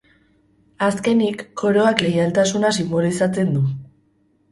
[0.85, 3.63] Azkenik, koroak leialtasuna sinbolizatzen du.